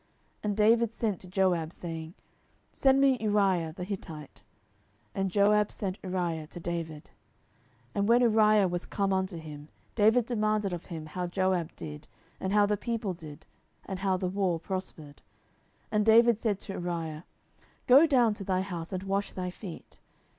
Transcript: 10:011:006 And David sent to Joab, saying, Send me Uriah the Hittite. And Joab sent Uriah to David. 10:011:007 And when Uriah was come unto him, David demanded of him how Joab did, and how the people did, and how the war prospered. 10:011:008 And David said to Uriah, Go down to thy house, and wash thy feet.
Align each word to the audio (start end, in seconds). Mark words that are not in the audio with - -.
10:011:006 0.01 0.09
And 0.45 0.57
David 0.57 0.93
sent 0.95 1.19
to 1.19 1.27
Joab, 1.27 1.71
saying, 1.71 2.15
Send 2.73 2.99
me 2.99 3.19
Uriah 3.19 3.71
the 3.77 3.83
Hittite. 3.83 4.41
And 5.13 5.29
Joab 5.29 5.71
sent 5.71 5.99
Uriah 6.01 6.47
to 6.47 6.59
David. 6.59 7.11
10:011:007 7.93 7.93
And 7.93 8.07
when 8.07 8.21
Uriah 8.21 8.67
was 8.67 8.87
come 8.87 9.13
unto 9.13 9.37
him, 9.37 9.69
David 9.93 10.25
demanded 10.25 10.73
of 10.73 10.85
him 10.87 11.05
how 11.05 11.27
Joab 11.27 11.75
did, 11.75 12.07
and 12.39 12.51
how 12.51 12.65
the 12.65 12.77
people 12.77 13.13
did, 13.13 13.45
and 13.85 13.99
how 13.99 14.17
the 14.17 14.27
war 14.27 14.59
prospered. 14.59 15.17
10:011:008 15.17 15.21
And 15.91 16.05
David 16.07 16.39
said 16.39 16.59
to 16.61 16.73
Uriah, 16.73 17.23
Go 17.85 18.07
down 18.07 18.33
to 18.33 18.43
thy 18.43 18.61
house, 18.61 18.91
and 18.91 19.03
wash 19.03 19.33
thy 19.33 19.51
feet. 19.51 19.99